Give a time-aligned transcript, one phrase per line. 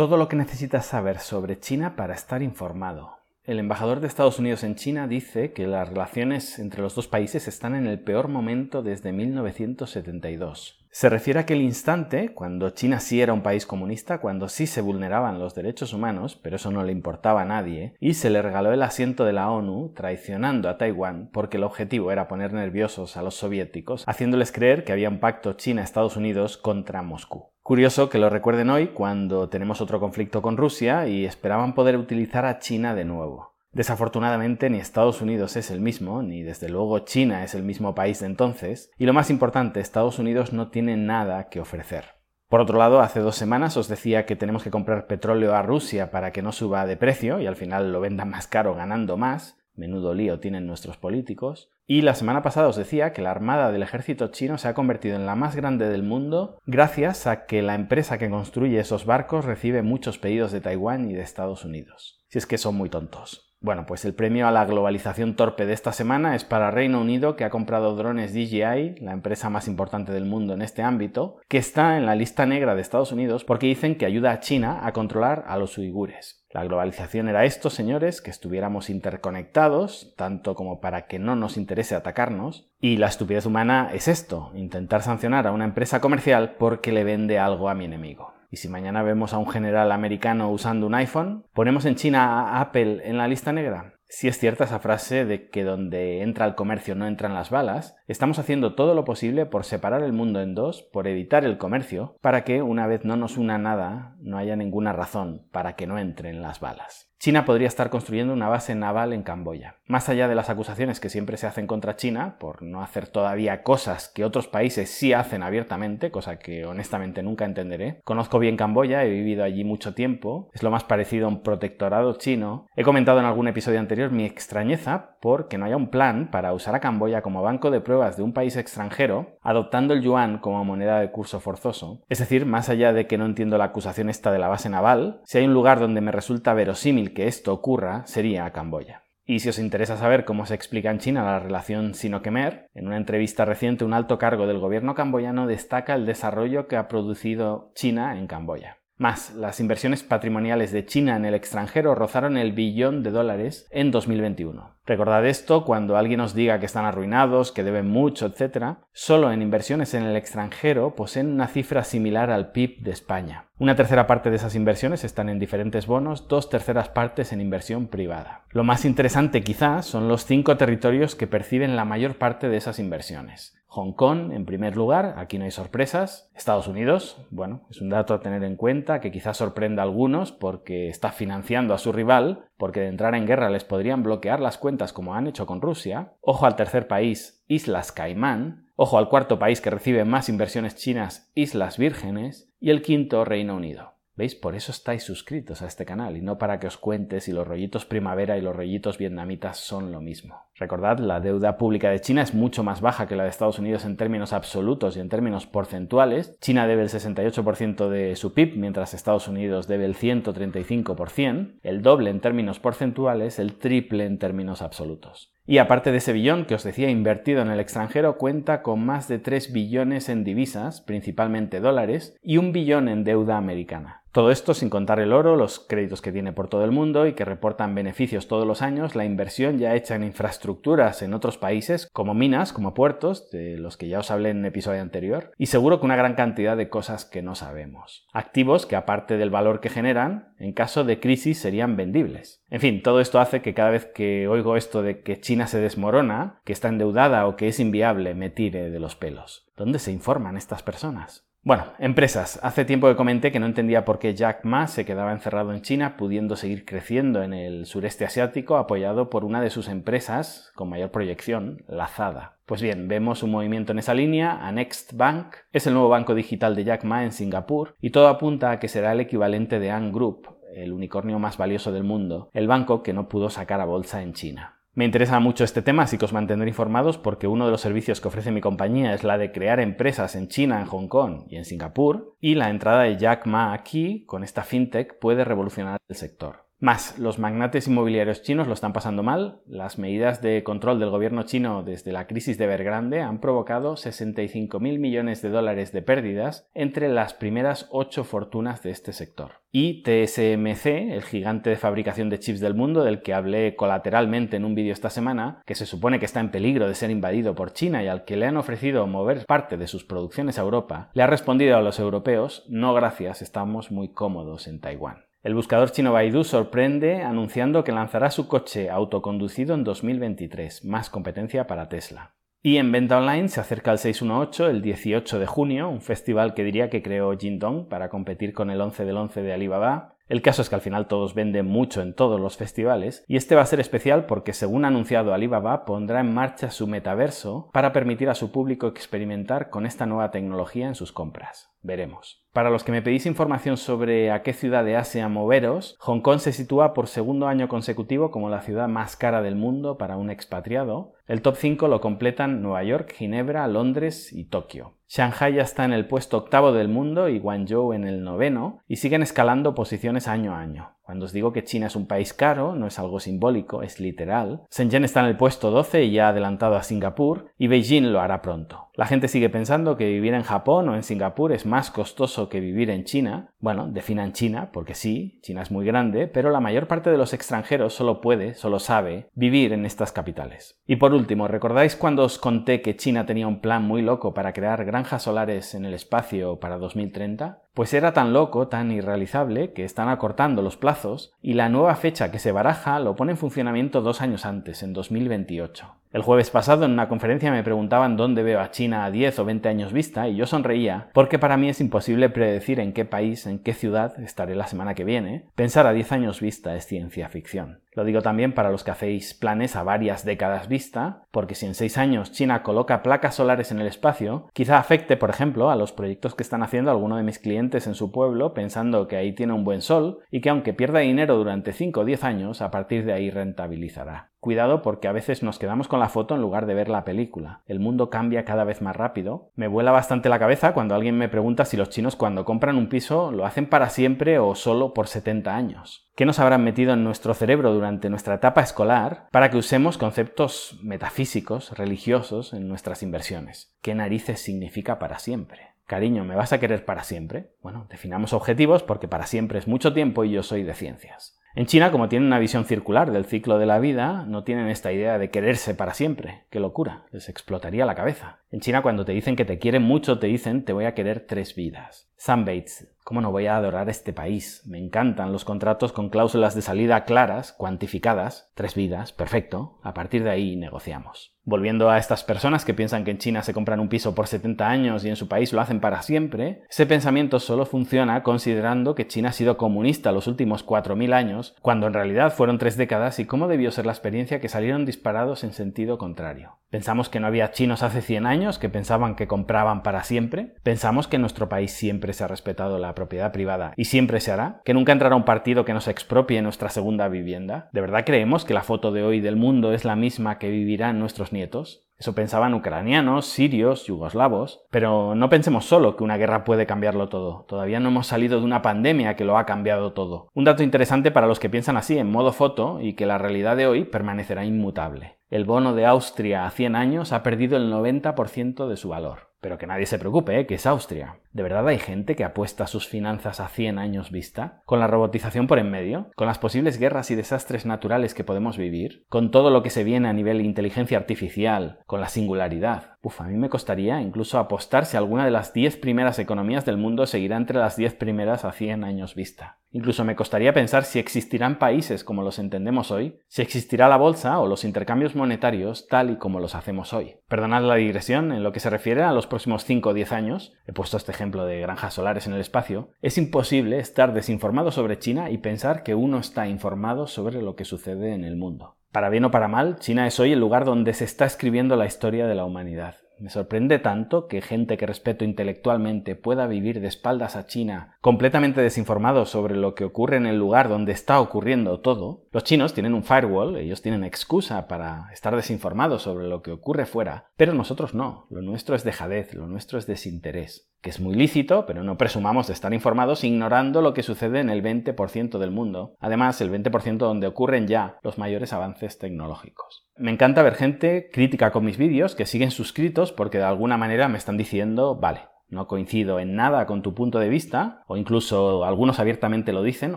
[0.00, 3.18] Todo lo que necesitas saber sobre China para estar informado.
[3.44, 7.46] El embajador de Estados Unidos en China dice que las relaciones entre los dos países
[7.48, 10.86] están en el peor momento desde 1972.
[10.90, 14.80] Se refiere a aquel instante cuando China sí era un país comunista, cuando sí se
[14.80, 18.72] vulneraban los derechos humanos, pero eso no le importaba a nadie, y se le regaló
[18.72, 23.22] el asiento de la ONU traicionando a Taiwán porque el objetivo era poner nerviosos a
[23.22, 27.50] los soviéticos, haciéndoles creer que había un pacto China-Estados Unidos contra Moscú.
[27.70, 32.44] Curioso que lo recuerden hoy cuando tenemos otro conflicto con Rusia y esperaban poder utilizar
[32.44, 33.54] a China de nuevo.
[33.70, 38.18] Desafortunadamente ni Estados Unidos es el mismo, ni desde luego China es el mismo país
[38.18, 42.06] de entonces, y lo más importante, Estados Unidos no tiene nada que ofrecer.
[42.48, 46.10] Por otro lado, hace dos semanas os decía que tenemos que comprar petróleo a Rusia
[46.10, 49.59] para que no suba de precio y al final lo vendan más caro ganando más,
[49.74, 51.70] menudo lío tienen nuestros políticos.
[51.86, 55.16] Y la semana pasada os decía que la armada del ejército chino se ha convertido
[55.16, 59.44] en la más grande del mundo gracias a que la empresa que construye esos barcos
[59.44, 62.24] recibe muchos pedidos de Taiwán y de Estados Unidos.
[62.28, 63.49] Si es que son muy tontos.
[63.62, 67.36] Bueno, pues el premio a la globalización torpe de esta semana es para Reino Unido,
[67.36, 71.58] que ha comprado drones DJI, la empresa más importante del mundo en este ámbito, que
[71.58, 74.94] está en la lista negra de Estados Unidos porque dicen que ayuda a China a
[74.94, 76.42] controlar a los uigures.
[76.52, 81.94] La globalización era esto, señores, que estuviéramos interconectados, tanto como para que no nos interese
[81.94, 87.04] atacarnos, y la estupidez humana es esto, intentar sancionar a una empresa comercial porque le
[87.04, 88.32] vende algo a mi enemigo.
[88.50, 92.60] Y si mañana vemos a un general americano usando un iPhone, ¿ponemos en China a
[92.60, 93.94] Apple en la lista negra?
[94.08, 97.96] Si es cierta esa frase de que donde entra el comercio no entran las balas,
[98.08, 102.16] estamos haciendo todo lo posible por separar el mundo en dos, por evitar el comercio,
[102.20, 105.96] para que una vez no nos una nada, no haya ninguna razón para que no
[105.96, 107.09] entren las balas.
[107.22, 109.74] China podría estar construyendo una base naval en Camboya.
[109.86, 113.62] Más allá de las acusaciones que siempre se hacen contra China por no hacer todavía
[113.62, 118.00] cosas que otros países sí hacen abiertamente, cosa que honestamente nunca entenderé.
[118.04, 122.16] Conozco bien Camboya, he vivido allí mucho tiempo, es lo más parecido a un protectorado
[122.16, 122.64] chino.
[122.74, 126.54] He comentado en algún episodio anterior mi extrañeza por que no haya un plan para
[126.54, 130.64] usar a Camboya como banco de pruebas de un país extranjero, adoptando el yuan como
[130.64, 132.00] moneda de curso forzoso.
[132.08, 135.20] Es decir, más allá de que no entiendo la acusación esta de la base naval,
[135.24, 139.04] si hay un lugar donde me resulta verosímil que esto ocurra sería Camboya.
[139.24, 142.96] Y si os interesa saber cómo se explica en China la relación sino-Khmer, en una
[142.96, 148.18] entrevista reciente un alto cargo del gobierno camboyano destaca el desarrollo que ha producido China
[148.18, 148.79] en Camboya.
[149.00, 153.90] Más, las inversiones patrimoniales de China en el extranjero rozaron el billón de dólares en
[153.90, 154.74] 2021.
[154.84, 158.76] Recordad esto cuando alguien os diga que están arruinados, que deben mucho, etc.
[158.92, 163.46] Solo en inversiones en el extranjero poseen una cifra similar al PIB de España.
[163.58, 167.86] Una tercera parte de esas inversiones están en diferentes bonos, dos terceras partes en inversión
[167.86, 168.44] privada.
[168.50, 172.78] Lo más interesante quizás son los cinco territorios que perciben la mayor parte de esas
[172.78, 173.59] inversiones.
[173.72, 176.28] Hong Kong, en primer lugar, aquí no hay sorpresas.
[176.34, 180.32] Estados Unidos, bueno, es un dato a tener en cuenta que quizás sorprenda a algunos
[180.32, 184.58] porque está financiando a su rival, porque de entrar en guerra les podrían bloquear las
[184.58, 186.14] cuentas como han hecho con Rusia.
[186.20, 188.66] Ojo al tercer país, Islas Caimán.
[188.74, 192.52] Ojo al cuarto país que recibe más inversiones chinas, Islas Vírgenes.
[192.58, 193.94] Y el quinto, Reino Unido.
[194.16, 194.34] ¿Veis?
[194.34, 197.46] Por eso estáis suscritos a este canal y no para que os cuente si los
[197.46, 200.42] rollitos primavera y los rollitos vietnamitas son lo mismo.
[200.60, 203.86] Recordad, la deuda pública de China es mucho más baja que la de Estados Unidos
[203.86, 206.38] en términos absolutos y en términos porcentuales.
[206.40, 212.10] China debe el 68% de su PIB, mientras Estados Unidos debe el 135%, el doble
[212.10, 215.32] en términos porcentuales, el triple en términos absolutos.
[215.46, 219.08] Y aparte de ese billón que os decía invertido en el extranjero, cuenta con más
[219.08, 224.00] de 3 billones en divisas, principalmente dólares, y un billón en deuda americana.
[224.12, 227.12] Todo esto sin contar el oro, los créditos que tiene por todo el mundo y
[227.12, 230.02] que reportan beneficios todos los años, la inversión ya hecha en
[230.50, 234.40] infraestructuras en otros países, como minas, como puertos, de los que ya os hablé en
[234.40, 238.06] el episodio anterior, y seguro que una gran cantidad de cosas que no sabemos.
[238.12, 242.42] Activos que aparte del valor que generan, en caso de crisis serían vendibles.
[242.50, 245.60] En fin, todo esto hace que cada vez que oigo esto de que China se
[245.60, 249.46] desmorona, que está endeudada o que es inviable, me tire de los pelos.
[249.56, 251.29] ¿Dónde se informan estas personas?
[251.42, 252.38] Bueno, empresas.
[252.42, 255.62] Hace tiempo que comenté que no entendía por qué Jack Ma se quedaba encerrado en
[255.62, 260.68] China, pudiendo seguir creciendo en el sureste asiático, apoyado por una de sus empresas con
[260.68, 262.36] mayor proyección, Lazada.
[262.44, 266.14] Pues bien, vemos un movimiento en esa línea, a Next Bank, es el nuevo banco
[266.14, 269.70] digital de Jack Ma en Singapur, y todo apunta a que será el equivalente de
[269.70, 273.64] Ant Group, el unicornio más valioso del mundo, el banco que no pudo sacar a
[273.64, 274.59] bolsa en China.
[274.72, 278.00] Me interesa mucho este tema, así que os mantendré informados porque uno de los servicios
[278.00, 281.36] que ofrece mi compañía es la de crear empresas en China, en Hong Kong y
[281.36, 285.96] en Singapur, y la entrada de Jack Ma aquí, con esta fintech, puede revolucionar el
[285.96, 286.49] sector.
[286.62, 289.40] Más, los magnates inmobiliarios chinos lo están pasando mal.
[289.46, 294.78] Las medidas de control del gobierno chino desde la crisis de Evergrande han provocado 65.000
[294.78, 299.40] millones de dólares de pérdidas entre las primeras ocho fortunas de este sector.
[299.50, 304.44] Y TSMC, el gigante de fabricación de chips del mundo del que hablé colateralmente en
[304.44, 307.54] un vídeo esta semana, que se supone que está en peligro de ser invadido por
[307.54, 311.02] China y al que le han ofrecido mover parte de sus producciones a Europa, le
[311.02, 315.09] ha respondido a los europeos, no gracias, estamos muy cómodos en Taiwán.
[315.22, 321.46] El buscador chino Baidu sorprende anunciando que lanzará su coche autoconducido en 2023, más competencia
[321.46, 322.14] para Tesla.
[322.42, 326.42] Y en venta online se acerca el 618 el 18 de junio, un festival que
[326.42, 329.96] diría que creó Jingdong para competir con el 11 del 11 de Alibaba.
[330.08, 333.34] El caso es que al final todos venden mucho en todos los festivales y este
[333.34, 337.74] va a ser especial porque según ha anunciado Alibaba pondrá en marcha su metaverso para
[337.74, 341.49] permitir a su público experimentar con esta nueva tecnología en sus compras.
[341.62, 342.24] Veremos.
[342.32, 346.18] Para los que me pedís información sobre a qué ciudad de Asia moveros, Hong Kong
[346.18, 350.10] se sitúa por segundo año consecutivo como la ciudad más cara del mundo para un
[350.10, 350.94] expatriado.
[351.06, 354.76] El top 5 lo completan Nueva York, Ginebra, Londres y Tokio.
[354.88, 358.76] Shanghai ya está en el puesto octavo del mundo y Guangzhou en el noveno, y
[358.76, 360.76] siguen escalando posiciones año a año.
[360.90, 364.42] Cuando os digo que China es un país caro, no es algo simbólico, es literal.
[364.50, 368.00] Shenzhen está en el puesto 12 y ya ha adelantado a Singapur, y Beijing lo
[368.00, 368.70] hará pronto.
[368.74, 372.40] La gente sigue pensando que vivir en Japón o en Singapur es más costoso que
[372.40, 373.28] vivir en China.
[373.38, 377.12] Bueno, definan China, porque sí, China es muy grande, pero la mayor parte de los
[377.12, 380.58] extranjeros solo puede, solo sabe, vivir en estas capitales.
[380.66, 384.32] Y por último, ¿recordáis cuando os conté que China tenía un plan muy loco para
[384.32, 387.42] crear granjas solares en el espacio para 2030?
[387.54, 392.12] Pues era tan loco, tan irrealizable, que están acortando los plazos y la nueva fecha
[392.12, 395.74] que se baraja lo pone en funcionamiento dos años antes, en 2028.
[395.92, 399.24] El jueves pasado en una conferencia me preguntaban dónde veo a China a 10 o
[399.24, 403.26] 20 años vista y yo sonreía porque para mí es imposible predecir en qué país,
[403.26, 405.26] en qué ciudad estaré la semana que viene.
[405.34, 407.62] Pensar a 10 años vista es ciencia ficción.
[407.72, 411.56] Lo digo también para los que hacéis planes a varias décadas vista, porque si en
[411.56, 415.72] 6 años China coloca placas solares en el espacio, quizá afecte, por ejemplo, a los
[415.72, 419.32] proyectos que están haciendo alguno de mis clientes en su pueblo pensando que ahí tiene
[419.32, 422.84] un buen sol y que aunque pierda dinero durante 5 o 10 años, a partir
[422.84, 424.09] de ahí rentabilizará.
[424.20, 427.40] Cuidado porque a veces nos quedamos con la foto en lugar de ver la película.
[427.46, 429.30] El mundo cambia cada vez más rápido.
[429.34, 432.68] Me vuela bastante la cabeza cuando alguien me pregunta si los chinos cuando compran un
[432.68, 435.90] piso lo hacen para siempre o solo por 70 años.
[435.96, 440.58] ¿Qué nos habrán metido en nuestro cerebro durante nuestra etapa escolar para que usemos conceptos
[440.62, 443.56] metafísicos, religiosos en nuestras inversiones?
[443.62, 445.48] ¿Qué narices significa para siempre?
[445.64, 447.30] Cariño, ¿me vas a querer para siempre?
[447.42, 451.19] Bueno, definamos objetivos porque para siempre es mucho tiempo y yo soy de ciencias.
[451.36, 454.72] En China, como tienen una visión circular del ciclo de la vida, no tienen esta
[454.72, 456.24] idea de quererse para siempre.
[456.28, 456.86] ¡Qué locura!
[456.90, 458.18] Les explotaría la cabeza.
[458.32, 461.06] En China, cuando te dicen que te quieren mucho, te dicen te voy a querer
[461.06, 461.88] tres vidas.
[461.96, 464.42] Sam Bates, ¿cómo no voy a adorar este país?
[464.46, 468.30] Me encantan los contratos con cláusulas de salida claras, cuantificadas.
[468.34, 469.58] Tres vidas, perfecto.
[469.62, 471.16] A partir de ahí negociamos.
[471.24, 474.48] Volviendo a estas personas que piensan que en China se compran un piso por 70
[474.48, 478.86] años y en su país lo hacen para siempre, ese pensamiento solo funciona considerando que
[478.86, 483.04] China ha sido comunista los últimos 4.000 años, cuando en realidad fueron tres décadas y
[483.04, 486.38] cómo debió ser la experiencia que salieron disparados en sentido contrario.
[486.50, 490.34] Pensamos que no había chinos hace 100 años que pensaban que compraban para siempre.
[490.42, 494.12] Pensamos que en nuestro país siempre se ha respetado la propiedad privada y siempre se
[494.12, 494.40] hará.
[494.44, 497.48] Que nunca entrará un partido que nos expropie nuestra segunda vivienda.
[497.52, 500.78] ¿De verdad creemos que la foto de hoy del mundo es la misma que vivirán
[500.78, 501.66] nuestros nietos?
[501.80, 504.42] Eso pensaban ucranianos, sirios, yugoslavos.
[504.50, 507.24] Pero no pensemos solo que una guerra puede cambiarlo todo.
[507.26, 510.08] Todavía no hemos salido de una pandemia que lo ha cambiado todo.
[510.14, 513.36] Un dato interesante para los que piensan así en modo foto y que la realidad
[513.36, 514.98] de hoy permanecerá inmutable.
[515.08, 519.09] El bono de Austria a 100 años ha perdido el 90% de su valor.
[519.20, 520.26] Pero que nadie se preocupe, ¿eh?
[520.26, 520.96] que es Austria.
[521.12, 524.42] ¿De verdad hay gente que apuesta sus finanzas a 100 años vista?
[524.46, 525.90] ¿Con la robotización por en medio?
[525.94, 528.84] ¿Con las posibles guerras y desastres naturales que podemos vivir?
[528.88, 531.60] ¿Con todo lo que se viene a nivel inteligencia artificial?
[531.66, 532.69] ¿Con la singularidad?
[532.82, 536.56] Uf, a mí me costaría incluso apostar si alguna de las 10 primeras economías del
[536.56, 539.38] mundo seguirá entre las 10 primeras a 100 años vista.
[539.52, 544.18] Incluso me costaría pensar si existirán países como los entendemos hoy, si existirá la bolsa
[544.18, 546.96] o los intercambios monetarios tal y como los hacemos hoy.
[547.06, 550.32] Perdonad la digresión, en lo que se refiere a los próximos 5 o 10 años,
[550.46, 554.78] he puesto este ejemplo de granjas solares en el espacio, es imposible estar desinformado sobre
[554.78, 558.56] China y pensar que uno está informado sobre lo que sucede en el mundo.
[558.72, 561.66] Para bien o para mal, China es hoy el lugar donde se está escribiendo la
[561.66, 562.76] historia de la humanidad.
[563.00, 568.42] Me sorprende tanto que gente que respeto intelectualmente pueda vivir de espaldas a China completamente
[568.42, 572.04] desinformado sobre lo que ocurre en el lugar donde está ocurriendo todo.
[572.12, 576.66] Los chinos tienen un firewall, ellos tienen excusa para estar desinformados sobre lo que ocurre
[576.66, 578.06] fuera, pero nosotros no.
[578.10, 582.26] Lo nuestro es dejadez, lo nuestro es desinterés, que es muy lícito, pero no presumamos
[582.26, 585.74] de estar informados ignorando lo que sucede en el 20% del mundo.
[585.78, 589.69] Además, el 20% donde ocurren ya los mayores avances tecnológicos.
[589.80, 593.88] Me encanta ver gente crítica con mis vídeos que siguen suscritos porque de alguna manera
[593.88, 598.44] me están diciendo, vale, no coincido en nada con tu punto de vista, o incluso
[598.44, 599.76] algunos abiertamente lo dicen,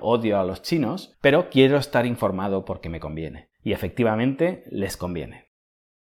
[0.00, 3.48] odio a los chinos, pero quiero estar informado porque me conviene.
[3.62, 5.51] Y efectivamente les conviene.